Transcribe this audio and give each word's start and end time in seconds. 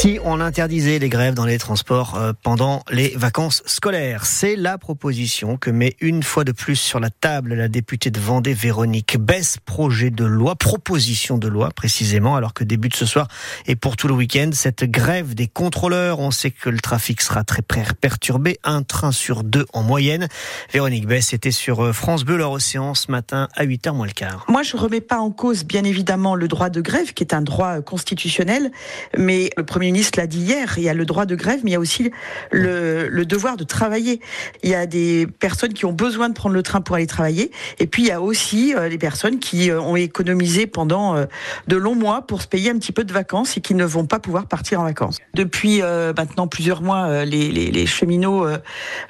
si 0.00 0.18
on 0.24 0.40
interdisait 0.40 0.98
les 0.98 1.08
grèves 1.08 1.34
dans 1.34 1.44
les 1.44 1.58
transports 1.58 2.16
euh, 2.16 2.32
pendant 2.42 2.82
les 2.90 3.10
vacances 3.16 3.62
scolaires 3.66 4.26
C'est 4.26 4.56
la 4.56 4.78
proposition 4.78 5.56
que 5.56 5.70
met 5.70 5.96
une 6.00 6.22
fois 6.22 6.44
de 6.44 6.52
plus 6.52 6.76
sur 6.76 7.00
la 7.00 7.10
table 7.10 7.54
la 7.54 7.68
députée 7.68 8.10
de 8.10 8.20
Vendée, 8.20 8.54
Véronique 8.54 9.18
Bess, 9.18 9.58
projet 9.64 10.10
de 10.10 10.24
loi, 10.24 10.56
proposition 10.56 11.38
de 11.38 11.48
loi 11.48 11.70
précisément, 11.70 12.36
alors 12.36 12.54
que 12.54 12.64
débute 12.64 12.96
ce 12.96 13.06
soir 13.06 13.28
et 13.66 13.76
pour 13.76 13.96
tout 13.96 14.08
le 14.08 14.14
week-end 14.14 14.50
cette 14.52 14.84
grève 14.84 15.34
des 15.34 15.46
contrôleurs. 15.46 16.20
On 16.20 16.30
sait 16.30 16.50
que 16.50 16.68
le 16.68 16.80
trafic 16.80 17.20
sera 17.22 17.44
très 17.44 17.62
perturbé, 17.62 18.58
un 18.64 18.82
train 18.82 19.12
sur 19.12 19.44
deux 19.44 19.66
en 19.72 19.82
moyenne. 19.82 20.28
Véronique 20.72 21.06
Bess 21.06 21.32
était 21.32 21.50
sur 21.50 21.84
euh, 21.84 21.92
France 21.92 22.24
Bleu, 22.24 22.36
leur 22.36 22.52
océan 22.52 22.94
ce 22.94 23.10
matin 23.10 23.48
à 23.54 23.64
8h 23.64 23.94
moins 23.94 24.06
le 24.06 24.12
quart. 24.12 24.44
Moi, 24.48 24.62
je 24.62 24.76
remets 24.76 25.00
pas 25.00 25.18
en 25.18 25.30
cause, 25.30 25.64
bien 25.64 25.84
évidemment, 25.84 26.34
le 26.34 26.48
droit 26.48 26.70
de 26.70 26.80
grève, 26.80 27.12
qui 27.14 27.22
est 27.22 27.34
un 27.34 27.42
droit 27.42 27.80
constitutionnel, 27.80 28.70
mais 29.16 29.50
le 29.56 29.64
Premier 29.64 29.86
ministre 29.86 30.09
l'a 30.16 30.26
dit 30.26 30.40
hier, 30.40 30.74
il 30.76 30.84
y 30.84 30.88
a 30.88 30.94
le 30.94 31.04
droit 31.04 31.26
de 31.26 31.34
grève, 31.34 31.60
mais 31.64 31.70
il 31.70 31.74
y 31.74 31.76
a 31.76 31.80
aussi 31.80 32.10
le, 32.50 33.24
devoir 33.24 33.56
de 33.56 33.64
travailler. 33.64 34.20
Il 34.62 34.70
y 34.70 34.74
a 34.74 34.86
des 34.86 35.26
personnes 35.38 35.72
qui 35.72 35.84
ont 35.84 35.92
besoin 35.92 36.28
de 36.28 36.34
prendre 36.34 36.54
le 36.54 36.62
train 36.62 36.80
pour 36.80 36.96
aller 36.96 37.06
travailler, 37.06 37.50
et 37.78 37.86
puis 37.86 38.02
il 38.02 38.08
y 38.08 38.12
a 38.12 38.20
aussi 38.20 38.74
euh, 38.74 38.88
les 38.88 38.98
personnes 38.98 39.38
qui 39.38 39.70
euh, 39.70 39.80
ont 39.80 39.96
économisé 39.96 40.66
pendant 40.66 41.16
euh, 41.16 41.26
de 41.68 41.76
longs 41.76 41.94
mois 41.94 42.22
pour 42.22 42.42
se 42.42 42.48
payer 42.48 42.70
un 42.70 42.78
petit 42.78 42.92
peu 42.92 43.04
de 43.04 43.12
vacances 43.12 43.56
et 43.56 43.60
qui 43.60 43.74
ne 43.74 43.84
vont 43.84 44.06
pas 44.06 44.18
pouvoir 44.18 44.46
partir 44.46 44.80
en 44.80 44.84
vacances. 44.84 45.18
Depuis 45.34 45.80
maintenant 46.16 46.46
plusieurs 46.46 46.82
mois, 46.82 47.24
les 47.24 47.86
cheminots 47.86 48.46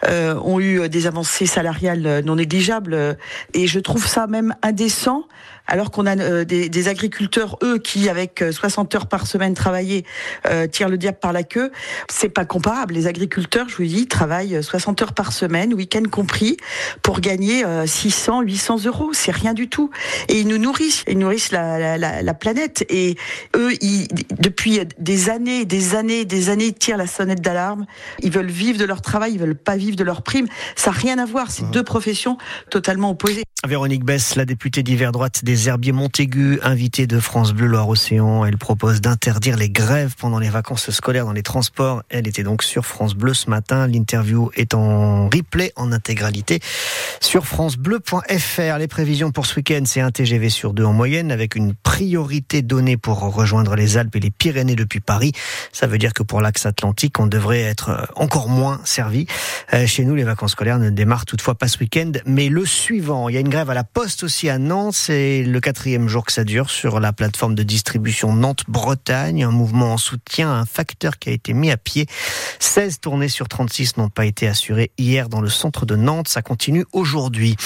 ont 0.06 0.60
eu 0.60 0.88
des 0.88 1.06
avancées 1.06 1.46
salariales 1.46 2.22
non 2.24 2.36
négligeables, 2.36 3.16
et 3.54 3.66
je 3.66 3.80
trouve 3.80 4.06
ça 4.06 4.26
même 4.26 4.54
indécent 4.62 5.24
alors 5.70 5.90
qu'on 5.90 6.04
a 6.04 6.18
euh, 6.18 6.44
des, 6.44 6.88
agriculteurs, 6.88 7.56
eux, 7.62 7.78
qui, 7.78 8.08
avec 8.08 8.44
60 8.50 8.92
euh, 8.92 8.98
heures 8.98 9.06
par 9.06 9.26
semaine 9.26 9.54
travaillées, 9.54 10.04
euh, 10.46 10.66
tirent 10.66 10.88
le 10.88 10.98
diable 10.98 11.18
par 11.20 11.32
la 11.32 11.44
queue. 11.44 11.70
C'est 12.10 12.28
pas 12.28 12.44
comparable. 12.44 12.94
Les 12.94 13.06
agriculteurs, 13.06 13.68
je 13.68 13.76
vous 13.76 13.84
dis, 13.84 14.06
travaillent 14.08 14.62
60 14.62 15.00
heures 15.02 15.12
par 15.12 15.32
semaine, 15.32 15.72
week-end 15.72 16.02
compris, 16.10 16.56
pour 17.02 17.20
gagner 17.20 17.64
600, 17.86 18.42
800 18.42 18.84
euros. 18.86 19.10
C'est 19.12 19.30
rien 19.30 19.54
du 19.54 19.68
tout. 19.68 19.90
Et 20.28 20.40
ils 20.40 20.48
nous 20.48 20.58
nourrissent. 20.58 21.04
Ils 21.06 21.18
nourrissent 21.18 21.52
la, 21.52 21.96
la, 21.98 22.34
planète. 22.34 22.84
Et 22.88 23.16
eux, 23.56 23.72
ils, 23.80 24.08
depuis 24.38 24.80
des 24.98 25.30
années, 25.30 25.64
des 25.64 25.94
années, 25.94 26.24
des 26.24 26.48
années, 26.48 26.66
ils 26.66 26.74
tirent 26.74 26.96
la 26.96 27.06
sonnette 27.06 27.40
d'alarme. 27.40 27.86
Ils 28.20 28.32
veulent 28.32 28.50
vivre 28.50 28.78
de 28.78 28.84
leur 28.84 29.02
travail, 29.02 29.34
ils 29.34 29.40
veulent 29.40 29.54
pas 29.54 29.76
vivre 29.76 29.96
de 29.96 30.04
leur 30.04 30.22
prime. 30.22 30.46
Ça 30.74 30.90
n'a 30.90 30.96
rien 30.96 31.18
à 31.18 31.26
voir. 31.26 31.50
C'est 31.50 31.64
mmh. 31.64 31.70
deux 31.70 31.84
professions 31.84 32.38
totalement 32.70 33.10
opposées. 33.10 33.44
Véronique 33.66 34.04
Bess, 34.04 34.36
la 34.36 34.46
députée 34.46 34.82
d'hiver 34.82 35.12
droite 35.12 35.44
des 35.44 35.59
Herbiers 35.66 35.92
Montaigu, 35.92 36.58
invitée 36.62 37.06
de 37.06 37.18
France 37.18 37.52
Bleu 37.52 37.66
Loire-Océan. 37.66 38.44
Elle 38.44 38.56
propose 38.56 39.00
d'interdire 39.00 39.56
les 39.56 39.68
grèves 39.68 40.14
pendant 40.16 40.38
les 40.38 40.48
vacances 40.48 40.90
scolaires 40.90 41.24
dans 41.24 41.32
les 41.32 41.42
transports. 41.42 42.02
Elle 42.08 42.28
était 42.28 42.42
donc 42.42 42.62
sur 42.62 42.86
France 42.86 43.14
Bleu 43.14 43.34
ce 43.34 43.50
matin. 43.50 43.86
L'interview 43.86 44.50
est 44.54 44.74
en 44.74 45.28
replay 45.28 45.72
en 45.76 45.92
intégralité 45.92 46.60
sur 47.20 47.46
francebleu.fr. 47.46 48.78
Les 48.78 48.88
prévisions 48.88 49.32
pour 49.32 49.46
ce 49.46 49.56
week-end, 49.56 49.82
c'est 49.86 50.00
un 50.00 50.10
TGV 50.10 50.50
sur 50.50 50.72
deux 50.72 50.84
en 50.84 50.92
moyenne 50.92 51.32
avec 51.32 51.54
une 51.54 51.74
priorité 51.74 52.62
donnée 52.62 52.96
pour 52.96 53.18
rejoindre 53.20 53.76
les 53.76 53.96
Alpes 53.96 54.16
et 54.16 54.20
les 54.20 54.30
Pyrénées 54.30 54.76
depuis 54.76 55.00
Paris. 55.00 55.32
Ça 55.72 55.86
veut 55.86 55.98
dire 55.98 56.14
que 56.14 56.22
pour 56.22 56.40
l'axe 56.40 56.66
atlantique, 56.66 57.18
on 57.18 57.26
devrait 57.26 57.62
être 57.62 58.10
encore 58.16 58.48
moins 58.48 58.80
servi. 58.84 59.26
Euh, 59.74 59.86
chez 59.86 60.04
nous, 60.04 60.14
les 60.14 60.24
vacances 60.24 60.52
scolaires 60.52 60.78
ne 60.78 60.90
démarrent 60.90 61.26
toutefois 61.26 61.54
pas 61.54 61.68
ce 61.68 61.78
week-end, 61.78 62.12
mais 62.24 62.48
le 62.48 62.64
suivant. 62.64 63.28
Il 63.28 63.34
y 63.34 63.38
a 63.38 63.40
une 63.40 63.48
grève 63.48 63.70
à 63.70 63.74
la 63.74 63.84
Poste 63.84 64.24
aussi 64.24 64.48
à 64.48 64.58
Nantes. 64.58 64.94
C'est 64.94 65.49
le 65.50 65.60
quatrième 65.60 66.08
jour 66.08 66.24
que 66.24 66.32
ça 66.32 66.44
dure 66.44 66.70
sur 66.70 67.00
la 67.00 67.12
plateforme 67.12 67.54
de 67.54 67.62
distribution 67.62 68.32
Nantes-Bretagne. 68.34 69.44
Un 69.44 69.50
mouvement 69.50 69.92
en 69.92 69.98
soutien 69.98 70.50
à 70.50 70.54
un 70.54 70.64
facteur 70.64 71.18
qui 71.18 71.28
a 71.28 71.32
été 71.32 71.52
mis 71.52 71.70
à 71.70 71.76
pied. 71.76 72.06
16 72.58 73.00
tournées 73.00 73.28
sur 73.28 73.48
36 73.48 73.96
n'ont 73.96 74.08
pas 74.08 74.26
été 74.26 74.46
assurées 74.46 74.92
hier 74.98 75.28
dans 75.28 75.40
le 75.40 75.48
centre 75.48 75.86
de 75.86 75.96
Nantes. 75.96 76.28
Ça 76.28 76.42
continue 76.42 76.84
aujourd'hui. 76.92 77.56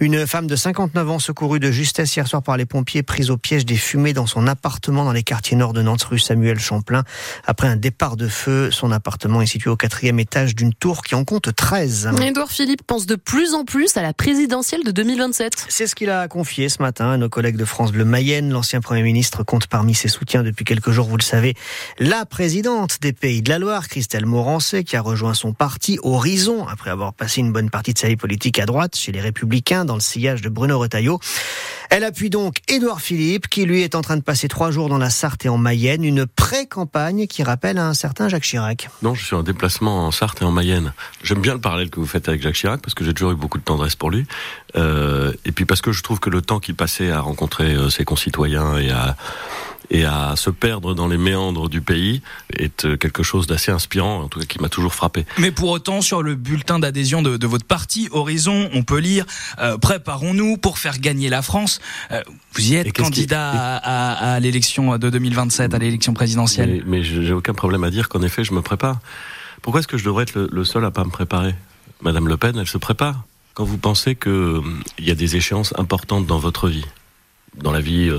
Une 0.00 0.26
femme 0.26 0.46
de 0.46 0.56
59 0.56 1.10
ans 1.10 1.18
secourue 1.18 1.60
de 1.60 1.70
justesse 1.70 2.16
hier 2.16 2.26
soir 2.26 2.42
par 2.42 2.56
les 2.56 2.66
pompiers, 2.66 3.02
prise 3.02 3.30
au 3.30 3.36
piège 3.36 3.64
des 3.64 3.76
fumées 3.76 4.12
dans 4.12 4.26
son 4.26 4.46
appartement 4.46 5.04
dans 5.04 5.12
les 5.12 5.22
quartiers 5.22 5.56
nord 5.56 5.72
de 5.72 5.82
Nantes, 5.82 6.02
rue 6.04 6.18
Samuel 6.18 6.58
Champlain. 6.58 7.04
Après 7.46 7.68
un 7.68 7.76
départ 7.76 8.16
de 8.16 8.28
feu, 8.28 8.70
son 8.70 8.90
appartement 8.92 9.42
est 9.42 9.46
situé 9.46 9.70
au 9.70 9.76
quatrième 9.76 10.18
étage 10.18 10.54
d'une 10.54 10.74
tour 10.74 11.02
qui 11.02 11.14
en 11.14 11.24
compte 11.24 11.54
13. 11.54 12.10
Édouard 12.22 12.50
Philippe 12.50 12.86
pense 12.86 13.06
de 13.06 13.16
plus 13.16 13.54
en 13.54 13.64
plus 13.64 13.96
à 13.96 14.02
la 14.02 14.12
présidentielle 14.12 14.82
de 14.82 14.90
2027. 14.90 15.66
C'est 15.68 15.86
ce 15.86 15.94
qu'il 15.94 16.10
a 16.10 16.26
confié 16.28 16.68
ce 16.68 16.82
matin 16.82 17.10
à 17.10 17.16
nos 17.24 17.30
collègues 17.30 17.56
de 17.56 17.64
France 17.64 17.90
Bleu 17.90 18.04
Mayenne. 18.04 18.50
L'ancien 18.50 18.82
Premier 18.82 19.02
ministre 19.02 19.44
compte 19.44 19.66
parmi 19.66 19.94
ses 19.94 20.08
soutiens 20.08 20.42
depuis 20.42 20.66
quelques 20.66 20.90
jours, 20.90 21.06
vous 21.06 21.16
le 21.16 21.22
savez, 21.22 21.54
la 21.98 22.26
présidente 22.26 22.98
des 23.00 23.14
Pays 23.14 23.40
de 23.40 23.48
la 23.48 23.58
Loire, 23.58 23.88
Christelle 23.88 24.26
Morancet, 24.26 24.84
qui 24.84 24.94
a 24.94 25.00
rejoint 25.00 25.32
son 25.32 25.54
parti 25.54 25.98
Horizon 26.02 26.66
après 26.68 26.90
avoir 26.90 27.14
passé 27.14 27.40
une 27.40 27.50
bonne 27.50 27.70
partie 27.70 27.94
de 27.94 27.98
sa 27.98 28.08
vie 28.08 28.16
politique 28.16 28.58
à 28.58 28.66
droite 28.66 28.94
chez 28.94 29.10
les 29.10 29.22
Républicains 29.22 29.86
dans 29.86 29.94
le 29.94 30.00
sillage 30.00 30.42
de 30.42 30.50
Bruno 30.50 30.78
Retailleau. 30.78 31.18
Elle 31.96 32.02
appuie 32.02 32.28
donc 32.28 32.56
Édouard 32.66 33.00
Philippe, 33.00 33.46
qui 33.46 33.66
lui 33.66 33.82
est 33.82 33.94
en 33.94 34.00
train 34.00 34.16
de 34.16 34.22
passer 34.22 34.48
trois 34.48 34.72
jours 34.72 34.88
dans 34.88 34.98
la 34.98 35.10
Sarthe 35.10 35.46
et 35.46 35.48
en 35.48 35.58
Mayenne, 35.58 36.02
une 36.02 36.26
pré-campagne 36.26 37.28
qui 37.28 37.44
rappelle 37.44 37.78
à 37.78 37.86
un 37.86 37.94
certain 37.94 38.28
Jacques 38.28 38.42
Chirac. 38.42 38.88
Non, 39.02 39.14
je 39.14 39.24
suis 39.24 39.36
en 39.36 39.44
déplacement 39.44 40.04
en 40.04 40.10
Sarthe 40.10 40.42
et 40.42 40.44
en 40.44 40.50
Mayenne. 40.50 40.92
J'aime 41.22 41.40
bien 41.40 41.54
le 41.54 41.60
parallèle 41.60 41.90
que 41.90 42.00
vous 42.00 42.06
faites 42.06 42.28
avec 42.28 42.42
Jacques 42.42 42.56
Chirac, 42.56 42.80
parce 42.82 42.94
que 42.94 43.04
j'ai 43.04 43.14
toujours 43.14 43.30
eu 43.30 43.36
beaucoup 43.36 43.58
de 43.58 43.62
tendresse 43.62 43.94
pour 43.94 44.10
lui. 44.10 44.26
Euh, 44.74 45.32
et 45.44 45.52
puis 45.52 45.66
parce 45.66 45.82
que 45.82 45.92
je 45.92 46.02
trouve 46.02 46.18
que 46.18 46.30
le 46.30 46.42
temps 46.42 46.58
qu'il 46.58 46.74
passait 46.74 47.12
à 47.12 47.20
rencontrer 47.20 47.74
euh, 47.74 47.90
ses 47.90 48.04
concitoyens 48.04 48.76
et 48.76 48.90
à 48.90 49.16
et 49.90 50.04
à 50.04 50.34
se 50.36 50.50
perdre 50.50 50.94
dans 50.94 51.08
les 51.08 51.18
méandres 51.18 51.68
du 51.68 51.80
pays 51.80 52.22
est 52.52 52.84
euh, 52.84 52.96
quelque 52.96 53.22
chose 53.22 53.46
d'assez 53.46 53.70
inspirant, 53.70 54.22
en 54.22 54.28
tout 54.28 54.40
cas 54.40 54.46
qui 54.46 54.60
m'a 54.60 54.68
toujours 54.68 54.94
frappé. 54.94 55.26
Mais 55.38 55.50
pour 55.50 55.70
autant, 55.70 56.00
sur 56.00 56.22
le 56.22 56.34
bulletin 56.34 56.78
d'adhésion 56.78 57.22
de, 57.22 57.36
de, 57.36 57.46
votre 57.46 57.66
parti, 57.66 58.08
Horizon, 58.10 58.70
on 58.72 58.82
peut 58.82 58.98
lire 58.98 59.26
euh, 59.58 59.76
Préparons-nous 59.78 60.56
pour 60.56 60.78
faire 60.78 60.98
gagner 60.98 61.28
la 61.28 61.42
France. 61.42 61.80
Euh, 62.10 62.22
vous 62.54 62.72
y 62.72 62.76
êtes 62.76 62.92
candidat 62.92 63.76
à, 63.76 64.34
à, 64.34 64.40
l'élection 64.40 64.96
de 64.96 65.10
2027, 65.10 65.74
à 65.74 65.78
l'élection 65.78 66.14
présidentielle. 66.14 66.82
Mais, 66.86 66.98
mais 66.98 67.04
j'ai 67.04 67.32
aucun 67.32 67.54
problème 67.54 67.84
à 67.84 67.90
dire 67.90 68.08
qu'en 68.08 68.22
effet, 68.22 68.44
je 68.44 68.52
me 68.52 68.62
prépare. 68.62 69.00
Pourquoi 69.62 69.80
est-ce 69.80 69.88
que 69.88 69.98
je 69.98 70.04
devrais 70.04 70.22
être 70.24 70.34
le, 70.34 70.48
le 70.50 70.64
seul 70.64 70.84
à 70.84 70.90
pas 70.90 71.04
me 71.04 71.10
préparer? 71.10 71.54
Madame 72.00 72.28
Le 72.28 72.36
Pen, 72.36 72.56
elle 72.58 72.66
se 72.66 72.78
prépare. 72.78 73.24
Quand 73.54 73.64
vous 73.64 73.78
pensez 73.78 74.16
qu'il 74.16 74.60
il 74.98 75.06
y 75.06 75.10
a 75.10 75.14
des 75.14 75.36
échéances 75.36 75.72
importantes 75.78 76.26
dans 76.26 76.38
votre 76.38 76.68
vie, 76.68 76.84
dans 77.56 77.70
la 77.70 77.80
vie 77.80 78.10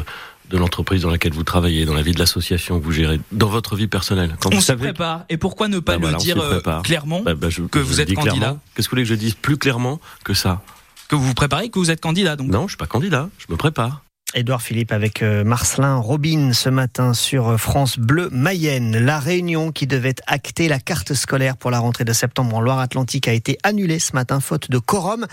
de 0.50 0.58
l'entreprise 0.58 1.02
dans 1.02 1.10
laquelle 1.10 1.34
vous 1.34 1.44
travaillez, 1.44 1.86
dans 1.86 1.94
la 1.94 2.02
vie 2.02 2.14
de 2.14 2.20
l'association 2.20 2.80
que 2.80 2.84
vous 2.84 2.92
gérez, 2.92 3.20
dans 3.32 3.48
votre 3.48 3.76
vie 3.76 3.88
personnelle. 3.88 4.36
Quand 4.40 4.54
on 4.54 4.62
se 4.62 4.74
prépare. 4.74 5.26
Et 5.30 5.38
pourquoi 5.38 5.68
ne 5.68 5.80
pas 5.80 5.98
bah 5.98 6.12
le 6.12 6.18
dire 6.18 6.40
euh, 6.40 6.62
clairement 6.84 7.22
bah, 7.22 7.36
bah, 7.36 7.48
que 7.72 7.80
vous 7.80 8.02
êtes 8.02 8.14
candidat 8.14 8.58
Qu'est-ce 8.76 8.88
que 8.88 8.92
vous 8.92 8.96
voulez 8.96 9.04
que 9.04 9.10
je 9.10 9.16
dise 9.16 9.34
plus 9.34 9.58
clairement 9.58 10.00
que 10.24 10.34
ça? 10.34 10.62
Que 11.08 11.16
vous 11.16 11.24
vous 11.24 11.34
préparez, 11.34 11.70
que 11.70 11.80
vous 11.80 11.92
êtes 11.92 12.02
candidat 12.02 12.36
donc 12.36 12.50
Non, 12.50 12.64
je 12.64 12.70
suis 12.70 12.78
pas 12.78 12.88
candidat, 12.88 13.30
je 13.38 13.52
me 13.52 13.58
prépare. 13.58 14.05
Édouard 14.38 14.62
Philippe 14.62 14.92
avec 14.92 15.24
euh, 15.24 15.46
Marcelin 15.46 15.96
Robin 15.96 16.52
ce 16.52 16.68
matin 16.68 17.14
sur 17.14 17.48
euh, 17.48 17.58
France 17.58 17.98
Bleu 17.98 18.28
Mayenne. 18.34 18.98
La 18.98 19.18
réunion 19.18 19.72
qui 19.72 19.88
devait 19.88 20.16
acter 20.28 20.68
la 20.68 20.78
carte 20.78 21.14
scolaire 21.14 21.56
pour 21.56 21.72
la 21.72 21.80
rentrée 21.80 22.04
de 22.04 22.12
septembre 22.12 22.58
en 22.58 22.60
Loire-Atlantique 22.60 23.30
a 23.30 23.32
été 23.32 23.58
annulée 23.64 23.98
ce 23.98 24.14
matin 24.14 24.42
faute 24.42 24.70
de 24.70 24.78
quorum. 24.78 25.26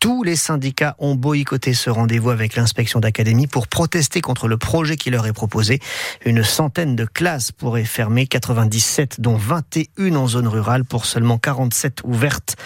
Tous 0.00 0.24
les 0.24 0.34
syndicats 0.34 0.96
ont 0.98 1.14
boycotté 1.14 1.72
ce 1.72 1.88
rendez-vous 1.88 2.30
avec 2.30 2.56
l'inspection 2.56 2.98
d'académie 2.98 3.46
pour 3.46 3.68
protester 3.68 4.20
contre 4.20 4.48
le 4.48 4.56
projet 4.56 4.96
qui 4.96 5.10
leur 5.10 5.28
est 5.28 5.32
proposé. 5.32 5.78
Une 6.24 6.42
centaine 6.42 6.96
de 6.96 7.04
classes 7.04 7.52
pourraient 7.52 7.84
fermer, 7.84 8.26
97 8.26 9.20
dont 9.20 9.36
21 9.36 10.16
en 10.16 10.26
zone 10.26 10.48
rurale 10.48 10.84
pour 10.84 11.06
seulement 11.06 11.38
47 11.38 12.00
ouvertes. 12.02 12.56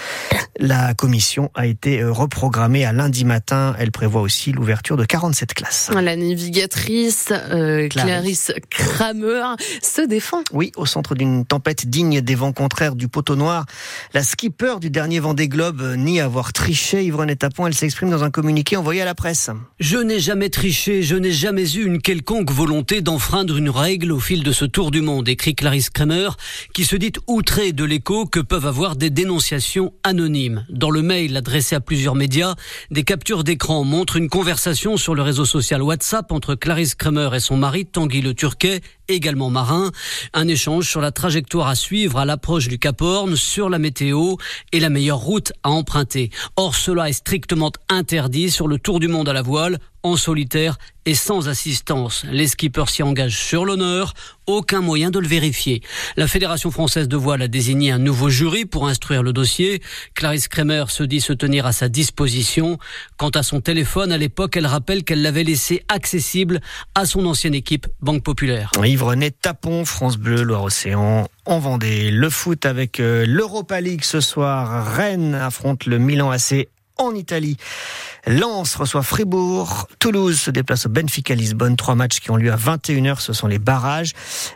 La 0.58 0.94
commission 0.94 1.50
a 1.54 1.66
été 1.66 2.00
euh, 2.00 2.10
reprogrammée 2.10 2.86
à 2.86 2.94
lundi 2.94 3.26
matin. 3.26 3.74
Elle 3.78 3.90
prévoit 3.90 4.22
aussi 4.22 4.52
l'ouverture 4.52 4.96
de 4.96 5.04
47 5.04 5.52
classes. 5.52 5.81
La 5.90 6.16
navigatrice 6.16 7.32
euh, 7.32 7.88
Clarisse. 7.88 8.52
Kramer 8.70 9.56
se 9.82 10.02
défend. 10.06 10.42
Oui, 10.52 10.72
au 10.76 10.86
centre 10.86 11.14
d'une 11.14 11.44
tempête 11.44 11.86
digne 11.86 12.20
des 12.20 12.34
vents 12.34 12.52
contraires 12.52 12.94
du 12.94 13.08
poteau 13.08 13.36
noir. 13.36 13.66
La 14.14 14.22
skipper 14.22 14.80
du 14.80 14.90
dernier 14.90 15.20
Vendée 15.20 15.48
Globe 15.48 15.82
nie 15.96 16.20
avoir 16.20 16.52
triché. 16.52 17.04
Yvonne 17.04 17.34
Tapon, 17.34 17.66
elle 17.66 17.74
s'exprime 17.74 18.10
dans 18.10 18.24
un 18.24 18.30
communiqué 18.30 18.76
envoyé 18.76 19.02
à 19.02 19.04
la 19.04 19.14
presse. 19.14 19.50
Je 19.80 19.98
n'ai 19.98 20.20
jamais 20.20 20.50
triché, 20.50 21.02
je 21.02 21.16
n'ai 21.16 21.32
jamais 21.32 21.70
eu 21.74 21.84
une 21.84 22.00
quelconque 22.00 22.50
volonté 22.50 23.00
d'enfreindre 23.00 23.56
une 23.56 23.70
règle 23.70 24.12
au 24.12 24.20
fil 24.20 24.42
de 24.42 24.52
ce 24.52 24.64
tour 24.64 24.90
du 24.90 25.00
monde, 25.00 25.28
écrit 25.28 25.54
Clarisse 25.54 25.90
Kramer, 25.90 26.30
qui 26.74 26.84
se 26.84 26.96
dit 26.96 27.12
outrée 27.26 27.72
de 27.72 27.84
l'écho 27.84 28.26
que 28.26 28.40
peuvent 28.40 28.66
avoir 28.66 28.96
des 28.96 29.10
dénonciations 29.10 29.92
anonymes. 30.04 30.66
Dans 30.68 30.90
le 30.90 31.02
mail 31.02 31.36
adressé 31.36 31.74
à 31.74 31.80
plusieurs 31.80 32.14
médias, 32.14 32.54
des 32.90 33.04
captures 33.04 33.44
d'écran 33.44 33.84
montrent 33.84 34.16
une 34.16 34.28
conversation 34.28 34.96
sur 34.96 35.14
le 35.14 35.22
réseau 35.22 35.44
social 35.44 35.71
WhatsApp 35.80 36.30
entre 36.32 36.54
Clarisse 36.54 36.94
Kramer 36.94 37.30
et 37.34 37.40
son 37.40 37.56
mari 37.56 37.86
Tanguy 37.86 38.20
Le 38.20 38.34
Turquet 38.34 38.82
également 39.14 39.50
marin. 39.50 39.90
Un 40.32 40.48
échange 40.48 40.88
sur 40.88 41.00
la 41.00 41.12
trajectoire 41.12 41.68
à 41.68 41.74
suivre 41.74 42.18
à 42.18 42.24
l'approche 42.24 42.68
du 42.68 42.78
Cap 42.78 43.00
Horn, 43.00 43.36
sur 43.36 43.70
la 43.70 43.78
météo 43.78 44.36
et 44.72 44.80
la 44.80 44.90
meilleure 44.90 45.18
route 45.18 45.52
à 45.62 45.70
emprunter. 45.70 46.30
Or, 46.56 46.74
cela 46.74 47.08
est 47.08 47.14
strictement 47.14 47.72
interdit 47.88 48.50
sur 48.50 48.68
le 48.68 48.78
Tour 48.78 49.00
du 49.00 49.08
Monde 49.08 49.28
à 49.28 49.32
la 49.32 49.42
voile 49.42 49.78
en 50.02 50.16
solitaire 50.16 50.78
et 51.04 51.14
sans 51.14 51.48
assistance. 51.48 52.24
Les 52.30 52.46
skippers 52.46 52.88
s'y 52.88 53.02
engagent 53.02 53.38
sur 53.38 53.64
l'honneur, 53.64 54.14
aucun 54.46 54.80
moyen 54.80 55.10
de 55.10 55.18
le 55.18 55.26
vérifier. 55.26 55.82
La 56.16 56.28
Fédération 56.28 56.70
française 56.70 57.08
de 57.08 57.16
voile 57.16 57.42
a 57.42 57.48
désigné 57.48 57.90
un 57.90 57.98
nouveau 57.98 58.28
jury 58.28 58.64
pour 58.64 58.86
instruire 58.86 59.22
le 59.22 59.32
dossier. 59.32 59.82
Clarisse 60.14 60.48
Kremer 60.48 60.84
se 60.88 61.02
dit 61.02 61.20
se 61.20 61.32
tenir 61.32 61.66
à 61.66 61.72
sa 61.72 61.88
disposition. 61.88 62.78
Quant 63.16 63.30
à 63.30 63.42
son 63.42 63.60
téléphone, 63.60 64.12
à 64.12 64.18
l'époque, 64.18 64.56
elle 64.56 64.66
rappelle 64.66 65.02
qu'elle 65.02 65.22
l'avait 65.22 65.44
laissé 65.44 65.82
accessible 65.88 66.60
à 66.94 67.04
son 67.04 67.26
ancienne 67.26 67.54
équipe 67.54 67.86
Banque 68.00 68.22
Populaire. 68.22 68.70
René 69.02 69.30
Tapon, 69.30 69.84
France 69.84 70.16
Bleu, 70.16 70.42
Loire-Océan, 70.42 71.28
en 71.44 71.58
Vendée. 71.58 72.10
Le 72.10 72.30
foot 72.30 72.64
avec 72.64 73.00
euh, 73.00 73.26
l'Europa 73.26 73.80
League 73.80 74.04
ce 74.04 74.20
soir. 74.20 74.94
Rennes 74.94 75.34
affronte 75.34 75.86
le 75.86 75.98
Milan 75.98 76.30
AC 76.30 76.68
en 77.06 77.14
Italie. 77.14 77.56
Lens 78.26 78.76
reçoit 78.76 79.02
Fribourg. 79.02 79.88
Toulouse 79.98 80.38
se 80.38 80.50
déplace 80.50 80.86
au 80.86 80.88
Benfica 80.88 81.34
Lisbonne. 81.34 81.76
Trois 81.76 81.96
matchs 81.96 82.20
qui 82.20 82.30
ont 82.30 82.36
lieu 82.36 82.52
à 82.52 82.56
21h. 82.56 83.18
Ce 83.18 83.32
sont 83.32 83.48
les 83.48 83.58
barrages. 83.58 84.12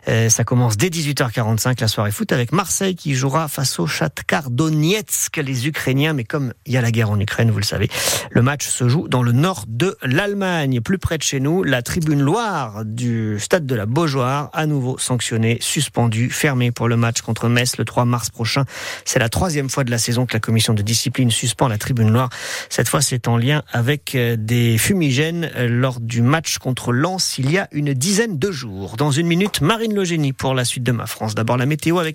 Euh, 0.07 0.29
ça 0.29 0.45
commence 0.45 0.77
dès 0.77 0.89
18h45 0.89 1.81
la 1.81 1.89
soirée 1.89 2.13
foot 2.13 2.31
avec 2.31 2.53
Marseille 2.53 2.95
qui 2.95 3.15
jouera 3.15 3.49
face 3.49 3.81
au 3.81 3.89
Shakhtar 3.89 4.51
Donetsk, 4.51 5.39
les 5.39 5.67
Ukrainiens. 5.67 6.13
Mais 6.13 6.23
comme 6.23 6.53
il 6.65 6.75
y 6.75 6.77
a 6.77 6.81
la 6.81 6.93
guerre 6.93 7.11
en 7.11 7.19
Ukraine, 7.19 7.51
vous 7.51 7.59
le 7.59 7.65
savez, 7.65 7.89
le 8.31 8.43
match 8.43 8.67
se 8.69 8.89
joue 8.89 9.09
dans 9.09 9.23
le 9.23 9.33
nord 9.33 9.65
de 9.67 9.97
l'Allemagne. 10.03 10.81
Plus 10.81 10.99
près 10.99 11.19
de 11.19 11.25
chez 11.25 11.41
nous, 11.41 11.65
la 11.65 11.83
tribune 11.83 12.21
Loire 12.21 12.85
du 12.85 13.41
stade 13.41 13.67
de 13.67 13.75
la 13.75 13.87
Beaujoire, 13.87 14.51
à 14.53 14.67
nouveau 14.67 14.97
sanctionnée, 14.99 15.59
suspendue, 15.61 16.31
fermée 16.31 16.71
pour 16.71 16.87
le 16.87 16.97
match 16.97 17.21
contre 17.21 17.49
Metz 17.49 17.79
le 17.79 17.85
3 17.85 18.05
mars 18.05 18.31
prochain. 18.31 18.65
C'est 19.05 19.19
la 19.19 19.29
troisième 19.29 19.69
fois 19.71 19.83
de 19.83 19.91
la 19.91 19.99
saison 19.99 20.25
que 20.25 20.35
la 20.35 20.41
commission 20.41 20.73
de 20.73 20.83
discipline 20.83 21.33
suspend 21.33 21.67
la 21.67 21.79
tribune 21.79 22.13
Loire. 22.13 22.31
Cette 22.71 22.89
fois, 22.89 23.01
c'est 23.03 23.27
en 23.27 23.37
lien 23.37 23.63
avec 23.73 24.15
euh, 24.15 24.37
des 24.39 24.79
fumigènes 24.79 25.51
euh, 25.57 25.69
lors 25.69 26.01
du 26.01 26.23
match 26.23 26.59
contre 26.59 26.93
Lens 26.93 27.39
il 27.39 27.51
y 27.51 27.59
a 27.59 27.69
une 27.73 27.93
dizaine 27.93 28.39
de 28.39 28.53
jours. 28.53 28.97
Dans 28.97 29.11
une 29.11 29.27
minute, 29.27 29.61
Marine 29.61 29.95
Logénie 29.95 30.33
pour 30.33 30.55
la 30.55 30.65
suite 30.65 30.85
de 30.85 30.93
ma 30.93 31.07
France. 31.07 31.35
D'abord 31.35 31.57
la 31.57 31.67
météo 31.67 31.99
avec 31.99 32.15